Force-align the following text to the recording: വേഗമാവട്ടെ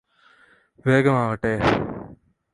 വേഗമാവട്ടെ 0.85 1.53